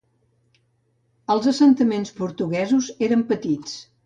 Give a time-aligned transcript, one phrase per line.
[1.33, 3.79] Els assentaments portuguesos eren petits.